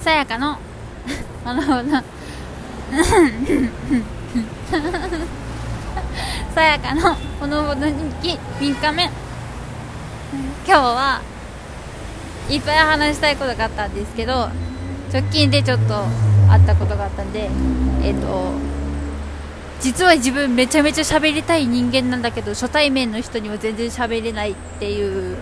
[0.00, 0.58] さやかの
[1.44, 2.02] ほのぼの
[6.54, 9.10] さやかのほのぼの日記3日目。
[10.66, 11.22] 今日は
[12.50, 14.50] いっぱい話したいことがあったんですけど
[15.12, 17.48] 直近でちょっとあったことがあったんで
[18.02, 18.52] えっ、と
[19.80, 25.36] 実は自分めちゃめちゃ喋りたい人間なんだけど初対面の人には全然喋れないっていう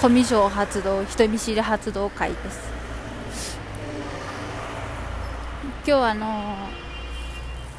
[0.00, 2.77] コミュ障発動人見知り発動会です。
[5.88, 6.54] 今日あの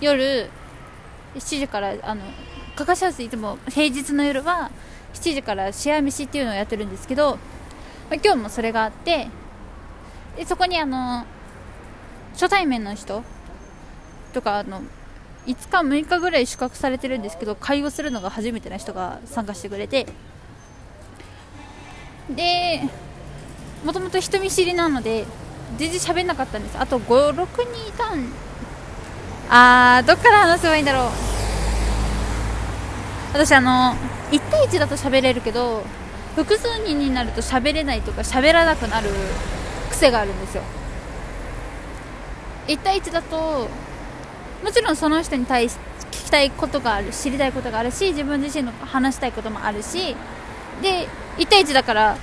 [0.01, 0.49] 夜
[1.35, 2.23] 7時からあの
[2.75, 4.71] かかしハウスいつも平日の夜は
[5.13, 7.39] 7時からシェア飯っていうのをやってるんですけど、ま
[8.13, 9.27] あ、今日もそれがあって
[10.35, 11.23] でそこにあの
[12.33, 13.21] 初対面の人
[14.33, 14.81] とかあの
[15.45, 20.07] 5日6日ぐらい宿泊されてるんですけど会話するのが初めてな人が参加してくれて
[22.35, 22.81] で
[23.85, 25.27] もともと人見知りなので
[25.77, 26.77] 全然喋んなかったんです。
[26.77, 27.35] あと56
[27.71, 28.25] 人いたん。
[29.49, 31.09] あーどっから話せばいいんだろう。
[33.33, 33.95] 私あの
[34.31, 35.83] 1対1だと喋れるけど
[36.35, 39.09] 複数人になると喋れないとか喋らなくなる
[39.91, 40.63] 癖があるんですよ。
[42.67, 43.67] 1対1だと
[44.63, 45.77] もちろんその人に対し
[46.11, 50.15] 聞きたいことがある知りたいことがあるし自分自身の話したいこともあるし
[50.81, 51.07] で
[51.37, 52.17] 1対1だから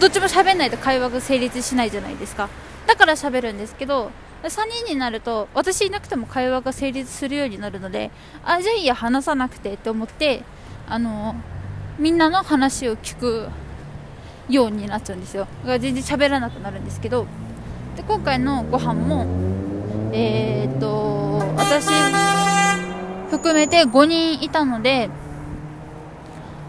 [0.00, 2.48] どっちも喋んないと会話が成立しないじゃないですか。
[2.86, 4.10] だから喋るんですけど
[4.42, 4.48] 3
[4.84, 8.10] 人になると私いなくても会話が成立するようになるので
[8.44, 10.42] あじゃあいいや話さなくてって思って
[10.88, 11.34] あの
[11.98, 13.48] みんなの話を聞く
[14.48, 15.46] ようになっちゃうんですよ。
[15.62, 17.26] だから全然喋らなくなるんですけど
[17.96, 19.26] で今回のご飯も
[20.12, 21.88] えー、っと私
[23.30, 25.10] 含めて5人いたので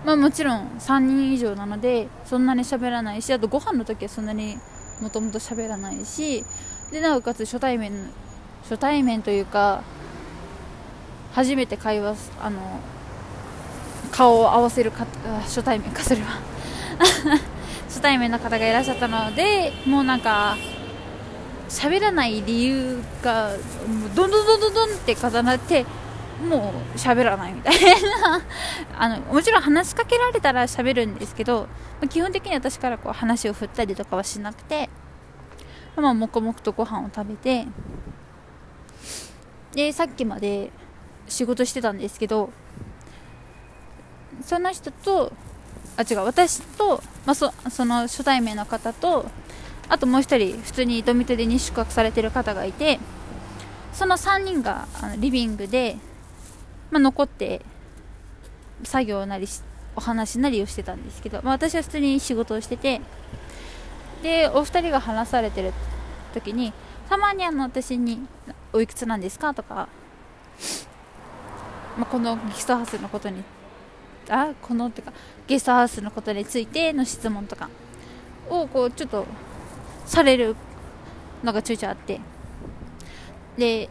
[0.10, 4.58] まあもちろん3人以上なのでそんなに喋らないしあとご飯の時はそんなに
[5.02, 6.44] もともと喋らないし
[6.92, 8.10] でなおかつ初対面
[8.64, 9.84] 初対面というか
[11.34, 12.80] 初めて会話あの
[14.12, 15.06] 顔を合わせるか
[15.44, 16.40] 初対面かそれは。
[17.88, 20.58] 初対面の方がいらっしゃったのでもうなんか
[21.70, 23.52] 喋らない理由が
[24.16, 25.86] どんどんどんどんどんって重なって
[26.48, 28.42] もう喋らないみたいな。
[28.98, 34.90] あのもちろん話しかけられたら喋るんですけど、まあ、基本的に私からこう話を振ったりとかはしなくて、
[35.96, 37.68] まあ、黙々とご飯を食べて
[39.74, 40.72] でさっきまで
[41.28, 42.52] 仕事してたんですけど
[44.42, 45.32] その人と
[45.98, 49.30] あ違う私と、まあ、そその初対面の方と
[49.90, 53.00] あともう1人普通にドミトリに宿泊されてる方がいて
[53.94, 55.98] その3人があのリビングで、
[56.92, 57.62] まあ、残って
[58.84, 59.62] 作業なりし
[59.96, 63.02] お話なりをしてたんですけど、まあ、私は普通に仕事をしてて
[64.24, 65.74] でお二人が話されてる
[66.34, 66.74] 時に
[67.10, 68.20] たまにあの私に
[68.72, 69.90] 「おいくつなんですか?」とか、
[71.98, 73.44] まあ、このゲストハウスのことに
[74.30, 74.88] あこの？
[74.88, 75.12] ってか
[75.48, 77.70] ゲストハウスのことについての質問とか
[78.50, 79.26] をこうちょっと
[80.06, 80.56] される
[81.44, 82.22] のがちょいちょいあって
[83.58, 83.90] で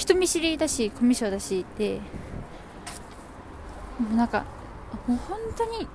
[0.00, 2.00] 人見知りだしコミュ障だしで。
[4.00, 4.46] もうなんか
[5.06, 5.86] もう本当に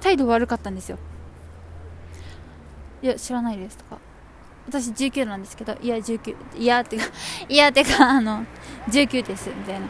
[0.00, 0.98] 態度悪かったんですよ。
[3.02, 3.98] いや知らないですとか。
[4.66, 7.04] 私19なんですけどいや19いやってか
[7.46, 8.46] いやってかあの
[8.88, 9.86] 19ですみたいな。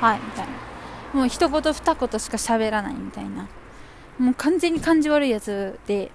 [0.00, 0.52] はいみたいな。
[1.12, 3.48] もう一言二言しか喋らないみたいな。
[4.18, 6.10] もう完全に感じ悪いやつで。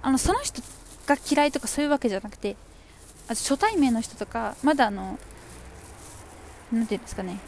[0.00, 0.62] あのその人
[1.06, 2.56] が嫌いとかそういうわけじゃなくて
[3.28, 5.18] あ初対面の人とかまだあの
[6.72, 7.38] なていうんですかね。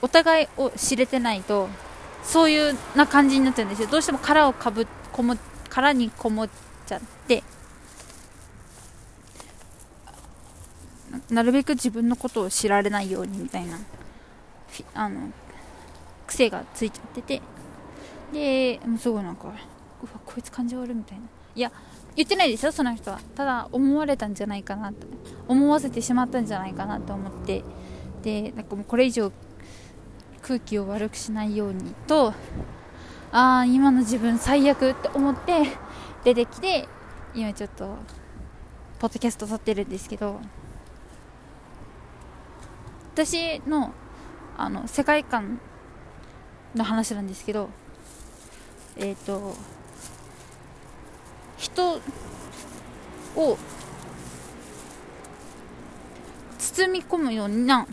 [0.00, 1.68] お互いを知れてないと
[2.22, 3.88] そういうな感じになっちゃうんですよ。
[3.88, 5.36] どうしても殻をかぶこも
[5.68, 6.48] 殻にこもっ
[6.86, 7.42] ちゃって
[11.30, 13.78] なるべく自分のことを知られないようにみたいな
[14.94, 15.32] あの
[16.26, 17.42] 癖がついちゃってて。
[18.32, 19.54] でもうすごいなんかうわ
[20.26, 21.24] こいつ感じ悪いみたいな。
[21.54, 21.72] いや
[22.18, 23.20] 言ってないですよその人は。
[23.36, 25.06] ただ思われたんじゃないかなと。
[25.46, 27.62] 思わせてしまったんじゃないかなと思って。
[28.22, 29.30] でなんかもうこれ以上
[30.42, 32.34] 空気を悪くしないようにと
[33.30, 35.62] ああ今の自分最悪って思って
[36.24, 36.88] 出てきて
[37.34, 37.96] 今ちょっと
[38.98, 40.40] ポッドキャスト撮ってるんですけど。
[43.14, 43.92] 私の
[44.56, 45.60] あの世界観
[46.76, 47.68] の話なんですけど
[48.96, 49.56] えっ、ー、と
[51.78, 52.00] 人
[53.36, 53.56] を
[56.58, 57.86] 包み込むような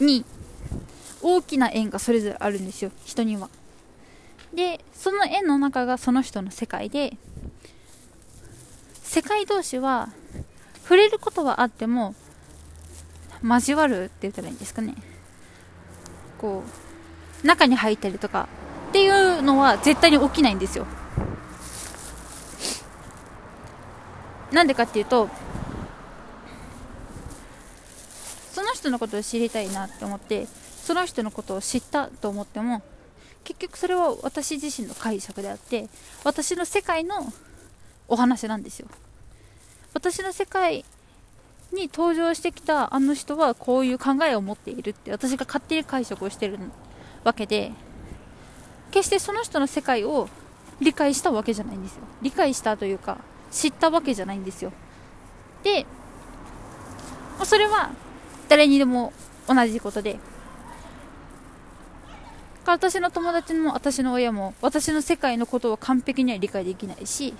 [0.00, 0.24] に
[1.22, 3.48] 大きな円がそれぞれあるんですよ人には。
[4.52, 7.16] でその円の中がその人の世界で
[9.02, 10.08] 世界同士は
[10.82, 12.14] 触れることはあっても
[13.42, 14.94] 交わるって言ったらいいんですかね。
[16.38, 16.64] こ
[17.44, 18.48] う中に入ったりとか
[18.88, 20.86] っていうのは絶対に起きないんですよ。
[24.52, 25.28] なんでかっていうと
[28.52, 30.46] その人のことを知りたいなって思って
[30.82, 32.82] その人のことを知ったと思っても
[33.44, 35.88] 結局それは私自身の解釈であって
[36.24, 37.32] 私の世界の
[38.08, 38.88] お話なんですよ。
[39.94, 40.84] 私の世界
[41.72, 46.58] に登場してきたあの人はこういう考えを持っているって私が勝手に解釈をしてる
[47.24, 47.72] わけで
[48.90, 50.28] 決してその人の世界を
[50.80, 52.02] 理解したわけじゃないんですよ。
[52.22, 53.18] 理解したというか
[53.50, 54.72] 知ったわけじゃないんですよ。
[55.62, 55.86] で
[57.44, 57.90] それは
[58.48, 59.12] 誰にでも
[59.46, 60.18] 同じことで。
[62.66, 67.32] 私の友達も私の親も私の世界のことを完璧には理解できないし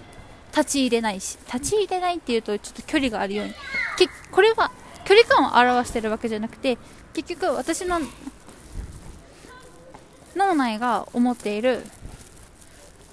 [0.53, 1.37] 立ち入れないし。
[1.53, 3.55] 立ち入れないっていうとちょっと距離があるように。
[4.33, 4.71] これは
[5.05, 6.79] 距離感を表してるわけじゃなくて
[7.13, 8.01] 結局私の
[10.37, 11.83] 脳内が思っている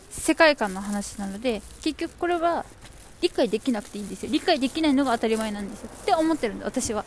[0.09, 2.65] 世界観の話なので結局これは
[3.25, 4.31] 理解できなくていいんですよ。
[4.31, 5.89] 理解できないのが当たり前なんですよ。
[5.91, 7.03] って思ってるんで私は。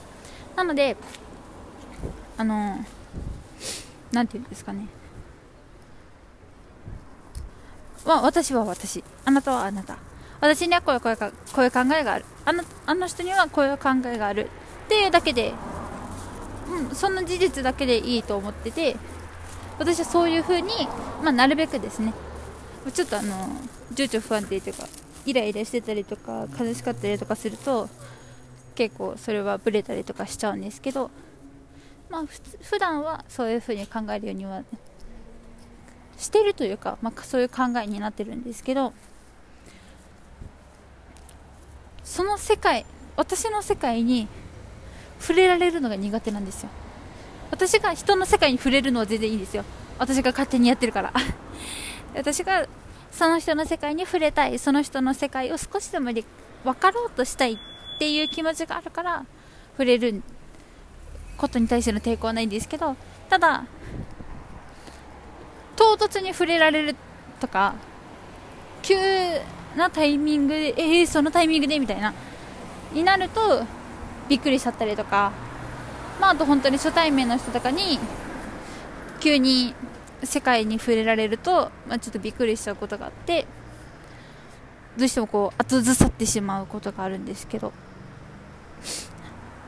[0.56, 0.96] なので
[2.36, 2.84] あの
[4.10, 4.88] 何て言うんですかね。
[8.04, 9.04] は私は私。
[9.24, 9.98] あなたはあなた。
[10.40, 12.24] 私にはこういうこういうこういう考えがある。
[12.44, 14.50] あのあの人にはこういう考えがある。
[14.86, 15.52] っていうだけで、
[16.68, 18.96] うん、その事実だけでいいと思ってて
[19.78, 20.70] 私はそういう風に、
[21.22, 22.12] まあ、なるべくですね。
[22.92, 23.48] ちょっとあの
[23.92, 24.88] 情緒不安定というか
[25.28, 27.88] イライラしてたりとか悲しかったりとかすると
[28.74, 31.10] 結構それはブレたりとかしちゃうんですけど
[32.08, 34.62] まあふ普段はそういう風に考えるようには
[36.16, 38.92] してるというか、まあ、そういう考えになってるんですけど
[42.02, 42.86] その世界
[43.16, 44.28] 私の世界に
[45.20, 46.70] 触れられるのが苦手なんですよ。
[47.50, 49.64] 私が人の世界に触れるのは全然いいんですよ。
[49.98, 51.12] 私が勝手にやってるから。
[52.14, 52.66] 私が
[53.18, 54.60] その人の世界に触れたい。
[54.60, 57.58] その人の世界を少しでも分かろうとしたいっ
[57.98, 59.26] ていう気持ちがあるから
[59.72, 60.22] 触れる
[61.36, 62.94] ことに対しての抵抗はないんですけど
[63.28, 63.64] ただ
[65.74, 66.96] 唐突に触れられる
[67.40, 67.74] とか
[68.82, 68.94] 急
[69.76, 72.14] なタイミングでえー、そのタイミングでみたいな
[72.92, 73.64] になると
[74.28, 75.32] びっくりしちゃったりとか
[76.20, 77.98] まあ、あと本当に初対面の人とかに
[79.18, 79.74] 急に
[80.24, 83.46] 世界に触れられると、まあ、ちょっとびっくりしちゃうことがあって
[84.96, 87.72] どうしてもこう後ずさってしまうことがあるんですけど。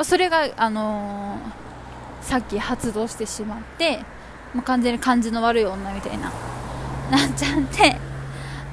[0.02, 3.98] それが、あのー、さっき発動してしまって、
[4.54, 6.32] もう完全に感じの悪い女みたいな
[7.10, 7.96] なっちゃって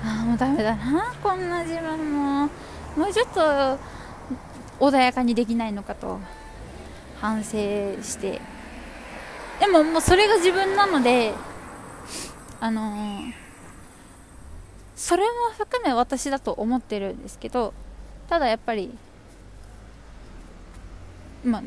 [0.05, 2.49] ああもうダメだなこんな自分も。
[2.95, 3.77] もうちょっと
[4.79, 6.19] 穏やかにできないのかと
[7.19, 7.51] 反省
[8.01, 8.41] して。
[9.59, 11.33] でももうそれが自分なので
[12.59, 13.33] あのー、
[14.95, 17.73] それも含め私だと思ってるんですけど
[18.29, 18.97] ただやっぱり
[21.43, 21.63] まあ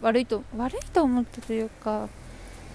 [0.00, 2.08] 悪いと悪いと思ったというか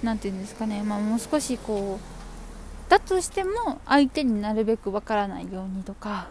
[0.03, 6.27] 何て言うんですかね、まあ、もう少しこうだとしても相手になるべくわからないようにとか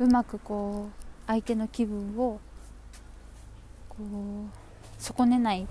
[0.00, 2.40] うまくこう相手の気分を
[3.88, 4.62] こう
[4.98, 5.66] 損ねない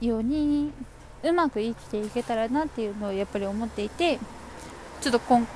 [0.00, 0.72] ように
[1.24, 4.18] うまく生きていけたらなっていうのをやっぱり思っていて
[5.00, 5.46] ちょっと今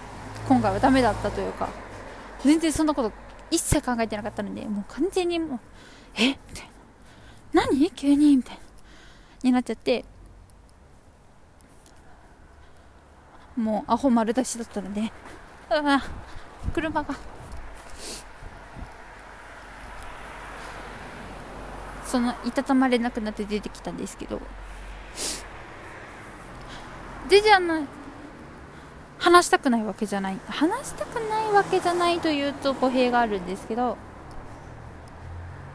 [0.49, 1.69] 今回はダメだったというか
[2.43, 3.13] 全然そんなこと
[3.51, 5.61] 一切考えてなかったのでもう完全にもう
[6.17, 6.29] え？
[6.29, 6.71] みたい
[7.53, 7.63] な。
[7.71, 7.91] 何？
[7.91, 8.37] 急に？
[8.37, 8.61] みたいな。
[9.45, 10.05] になっちゃって。
[13.57, 15.13] もうアホ丸出しだったので。
[15.71, 16.03] ああ
[16.75, 17.15] 車が。
[22.05, 24.41] そのいたたまれなくなって出てきたんですけど。
[27.33, 27.87] 全然あの
[29.19, 30.39] 話したくないわけじゃない。
[30.49, 33.97] 話したくないわけじゃないというと語弊があるんですけど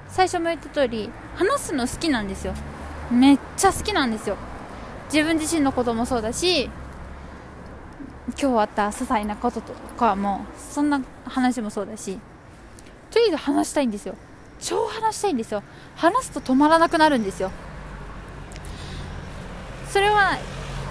[0.08, 2.54] 最初も言った通り話すの好きなんですよ。
[3.10, 4.38] めっちゃ好きなんですよ。
[5.12, 6.70] 自分自身のこともそうだし
[8.40, 12.20] 今日あった些細なこととかもそんな話もそうだし
[13.10, 14.14] とりあえず話したいんですよ。
[14.60, 15.64] 超話したいんですよ。
[15.96, 17.50] 話すと止まらなくなるんですよ。
[19.90, 20.38] それは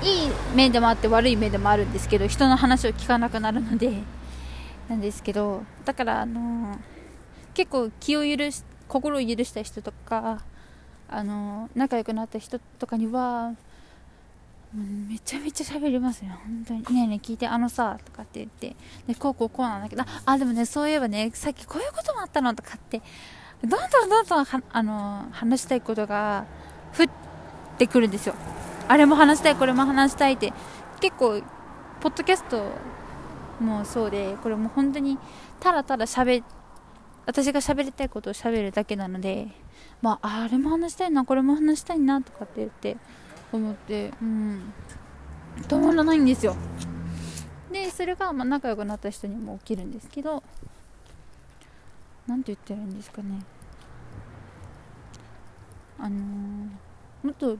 [0.02, 4.02] いい面でもあって悪い面でもあるんですけど人の話を聞かなくなるので
[4.88, 6.78] なんですけどだからあの、
[7.54, 10.42] 結構気を許し心を許した人とか
[11.08, 13.54] あの、仲良くなった人とかには
[14.74, 16.80] めちゃめちゃ喋りますね本当に。
[16.80, 18.76] ねえねえ聞いてあのさとかって言って。
[19.06, 23.00] でこうこうこうなんだけどあでもねそういえばねさっきこういうこともあったのとかって
[23.62, 26.44] どんどんどんどんはあの話したいことが
[26.98, 27.06] 降っ
[27.78, 28.34] てくるんですよ。
[28.88, 30.52] あれも話したいこれも話したいって
[31.00, 31.42] 結構
[32.00, 32.64] ポッドキャスト
[33.60, 35.18] もそうでこれも本当に
[35.60, 36.42] ただただ喋
[37.26, 39.48] 私が喋りたいことを喋るだけなので
[40.02, 42.96] まああれも話したいなこれも話したいなとかって言って
[43.52, 44.72] 思ってうん
[45.62, 46.54] 止まらないんですよ。
[47.72, 50.42] でそれがま仲良くなった人にも起きるんですけど
[52.26, 53.42] 何て言ったらいいんですかね。
[55.98, 56.18] あのー、
[57.24, 57.56] もっと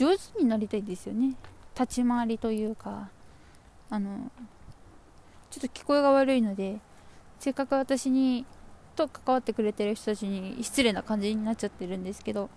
[0.00, 1.34] 上手になりたいですよね。
[1.78, 3.10] 立ち回りというか
[3.90, 4.30] あの
[5.50, 6.78] ちょっと聞こえが悪いので
[7.38, 8.46] せっかく私に
[8.96, 12.48] と関わってくれてる人たちに失礼な感じになっちゃってるんですけど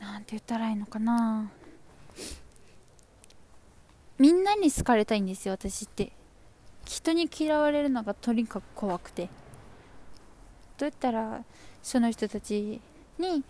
[0.00, 1.50] なんて言ったらいいのかな。
[4.18, 6.10] みんなに好かれたいんですよ私って。
[6.86, 9.28] 人に嫌われるのがとにかく怖くて。
[10.78, 11.44] どうやったら
[11.82, 12.80] その人たち
[13.22, 13.44] に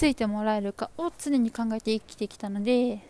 [0.00, 3.00] 好いてもらえるかを常に考えて生きてきたので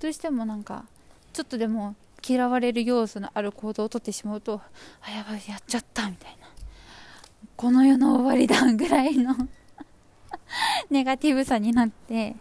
[0.00, 0.84] どうしてもなんか
[1.32, 1.94] ちょっとでも
[2.26, 4.60] 嫌われる要素のある行動をとってしまうと
[5.02, 6.48] あやばいやっちゃったみたいな。
[7.56, 9.34] この世の終わりだぐらいの
[10.88, 12.36] ネガティブさになって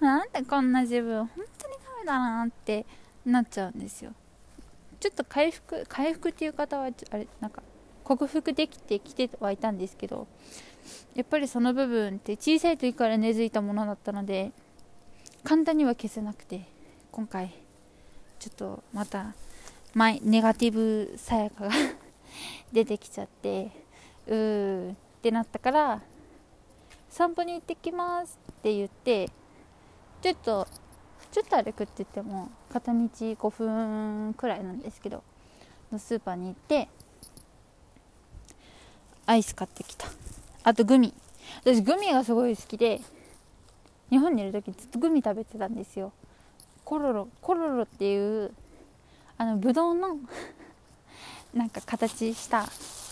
[0.00, 2.86] なんでこんな自分本当にダメだなって
[3.26, 4.12] なっちゃうんですよ。
[4.98, 7.62] ちょっと回復回復っていう方はあれなんか
[8.06, 10.28] 克服できてきてはいたんですけど
[11.16, 14.52] やっぱりその部分って小さい時から根付いたものだったので
[15.42, 16.62] 簡単には消せなくて
[17.10, 17.52] 今回
[18.38, 19.34] ちょっとまた
[19.92, 21.70] 前ネガティブさやかが
[22.72, 23.72] 出てきちゃって
[24.28, 26.00] うーってなったから
[27.10, 29.28] 散歩に行ってきますって言って
[30.22, 30.68] ちょっと
[31.32, 35.24] ちょっと歩くって言っても片道5分くらいなんですけど
[35.90, 36.88] のスーパーに行って
[39.26, 40.06] アイス買ってきた。
[40.62, 41.12] あとグミ。
[41.64, 43.00] 私グミがすごい好きで
[44.10, 46.12] 日本にいる時ずっとグミ食べてたんですよ。
[46.84, 48.52] コロロコロロっていう
[49.36, 50.18] あのブドウの
[51.52, 52.68] なんか形した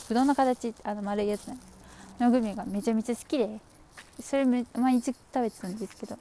[0.09, 1.49] ブドウの形あの丸いやつ
[2.21, 3.59] のグミがめちゃめちゃ好きで
[4.21, 6.17] それ毎日食べてたんですけど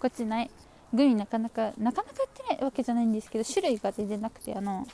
[0.00, 0.50] こっちない。
[0.94, 4.86] グミなかなかなかなかやってないわけじゃないんですけど種類が全然なくてあの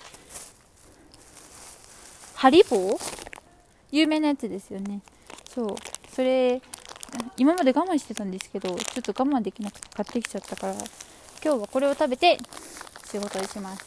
[2.34, 3.17] ハリボー？
[3.90, 5.00] 有名なやつですよね。
[5.48, 5.76] そう。
[6.12, 6.60] それ
[7.36, 12.38] 今まで我慢してたんですけどちょっと我慢できなくて買ってきちゃったから今日はこれを食べて
[13.10, 13.84] 仕事をします。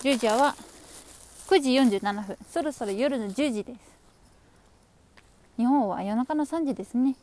[0.00, 0.54] ジュージアは
[1.48, 2.36] 9時47分。
[2.48, 3.78] そろそろ夜の10時です。
[5.56, 7.16] 日本は夜中の3時ですね。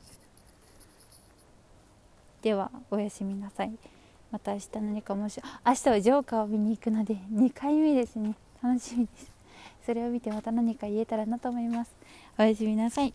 [2.42, 3.72] ではおやすみなさい。
[4.32, 8.36] また明日何かもし明日はジョーカーを見に行くので2回目ですね。
[8.62, 9.35] 楽しみです。
[9.86, 11.96] それを見てまた何か言えたらなと思います。
[12.40, 13.14] おやすみなさい。